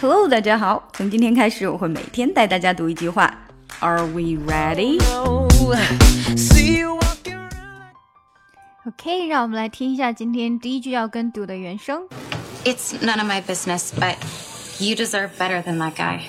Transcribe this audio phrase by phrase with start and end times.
[0.00, 0.88] Hello，大家好。
[0.92, 3.32] 从今天开始，我会每天带大家读一句话。
[3.80, 5.00] Are we ready?
[8.86, 12.06] OK，让我们来听一下今天第一句要跟读的原声。
[12.64, 14.16] It's none of my business, but
[14.78, 16.20] you deserve better than that guy.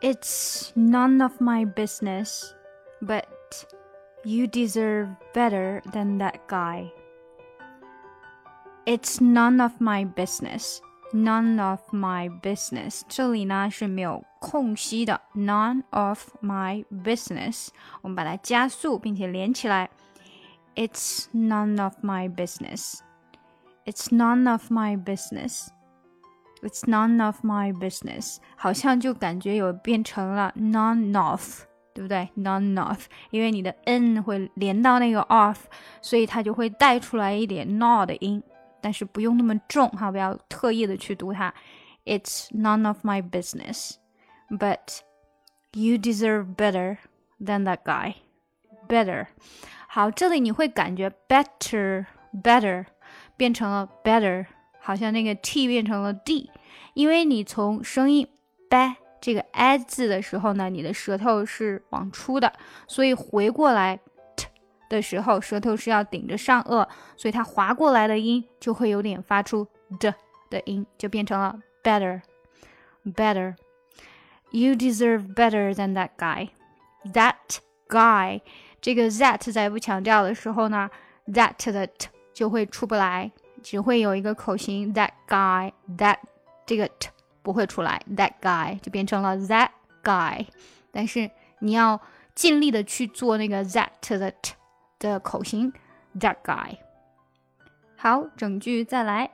[0.00, 2.52] It's none of my business,
[3.02, 3.24] but
[4.24, 6.92] you deserve better than that guy.
[8.86, 10.80] It's none of my business.
[11.13, 15.21] None of my business，这里呢是没有空隙的。
[15.35, 17.67] None of my business，
[18.01, 19.91] 我们把它加速并且连起来。
[20.75, 23.01] It's none of my business.
[23.85, 25.67] It's none of my business.
[26.63, 35.59] It's none of my business，好像就感觉有变成了 none of，对不对？None of，因为你的 n 会连到那个 of，
[36.01, 38.41] 所以它就会带出来一点 not 的音。
[38.83, 41.53] 但是不用那么重哈，不要特意的去读它。
[42.03, 43.93] It's none of my business,
[44.49, 44.99] but
[45.71, 46.97] you deserve better
[47.39, 48.15] than that guy.
[48.89, 49.27] Better，
[49.87, 52.05] 好，这里你会感觉 better
[52.43, 52.85] better
[53.37, 54.47] 变成了 better，
[54.81, 56.51] 好像那个 t 变成了 d，
[56.93, 58.27] 因为你从声音
[58.69, 62.51] b 这个 a 字的时候呢，你的舌头是往出的，
[62.85, 63.97] 所以回过来。
[64.92, 69.66] 的时候，舌头是要顶着上颚，所以它滑过来的音就会有点发出
[70.00, 70.14] 的
[70.48, 72.22] 的音，就变成了 better
[73.04, 76.48] better。You deserve better than that guy.
[77.12, 78.40] That guy，
[78.80, 80.90] 这个 that 在不强调的时候呢，
[81.26, 83.30] that 的 t 就会出不来，
[83.62, 86.16] 只会有一个口型 that guy that
[86.64, 87.10] 这个 t
[87.42, 89.68] 不会出来，that guy 就变成了 that
[90.02, 90.46] guy。
[90.90, 92.00] 但是你要
[92.34, 94.54] 尽力的去做那个 that 的 t。
[95.02, 95.72] 的口型，
[96.18, 96.78] that guy。
[97.96, 99.30] 好，整句再来。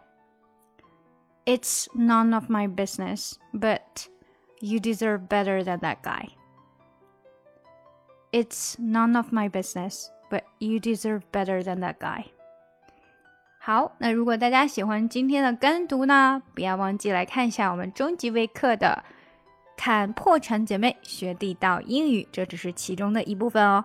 [1.45, 4.07] It's none of my business, but
[4.61, 6.31] you deserve better than that guy.
[8.33, 12.25] It's none of my business, but you deserve better than that guy.
[13.59, 19.05] 好，那如果大家喜欢今天的跟读呢，不要忘记来看一下我们终极微课的“
[19.77, 23.85] 看破产姐妹学地道英语”，这只是其中的一部分哦。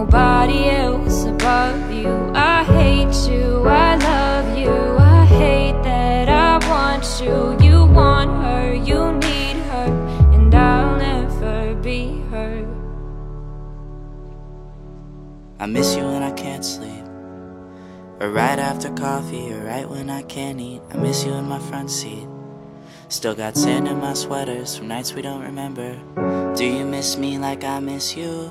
[0.00, 2.32] nobody else above you.
[2.34, 7.36] I hate you, I love you, I hate that I want you.
[7.62, 9.88] You want her, you need her,
[10.32, 12.66] and I'll never be her.
[15.58, 17.04] I miss you when I can't sleep.
[18.20, 20.80] Or right after coffee, or right when I can't eat.
[20.92, 22.26] I miss you in my front seat.
[23.10, 25.90] Still got sand in my sweaters from nights we don't remember.
[26.56, 28.50] Do you miss me like I miss you?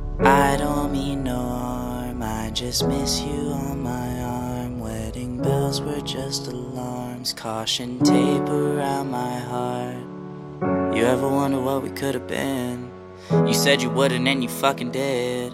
[0.19, 4.79] I don't mean no harm, I just miss you on my arm.
[4.79, 10.95] Wedding bells were just alarms, caution tape around my heart.
[10.95, 12.91] You ever wonder what we could have been?
[13.31, 15.53] You said you wouldn't, and you fucking did.